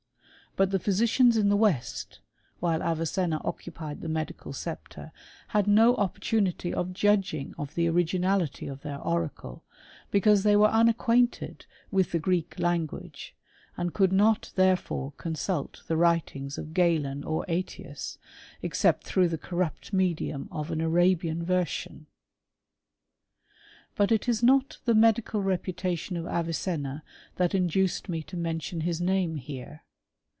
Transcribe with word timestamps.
But 0.57 0.71
the 0.71 0.79
physicians 0.79 1.37
in 1.37 1.47
the 1.47 1.55
west, 1.55 2.19
while 2.59 2.83
Avicenna 2.83 3.39
occupied 3.45 4.01
the 4.01 4.09
medical 4.09 4.51
sceptre, 4.51 5.13
had 5.47 5.65
no 5.65 5.95
op 5.95 6.19
portunity 6.19 6.73
of 6.73 6.93
judging 6.93 7.55
of 7.57 7.73
the 7.75 7.87
originality 7.87 8.67
of 8.67 8.81
their 8.81 8.99
oracle, 8.99 9.63
because 10.11 10.43
they 10.43 10.57
were 10.57 10.67
unacquainted 10.67 11.67
with 11.89 12.11
the 12.11 12.19
Greek 12.19 12.59
lann 12.59 12.85
guage, 12.85 13.33
and 13.77 13.93
could 13.93 14.11
not 14.11 14.51
therefore 14.55 15.13
consult 15.15 15.83
the 15.87 15.95
writings 15.95 16.59
oE 16.59 16.65
Galen 16.65 17.23
or 17.23 17.45
^tius, 17.47 18.17
except 18.61 19.05
through 19.05 19.29
the 19.29 19.37
corrupt 19.37 19.93
mediuob 19.93 20.49
of 20.51 20.69
an 20.69 20.81
Arabian 20.81 21.45
version. 21.45 22.07
= 22.73 23.39
t 23.49 23.53
But 23.95 24.11
it 24.11 24.27
is 24.27 24.43
not 24.43 24.79
the 24.83 24.95
medical 24.95 25.41
reputation 25.41 26.17
of 26.17 26.27
Avicenna 26.27 27.03
that> 27.37 27.55
induced 27.55 28.09
me 28.09 28.21
to 28.23 28.35
mention 28.35 28.81
his 28.81 28.99
name 28.99 29.37
here. 29.37 29.83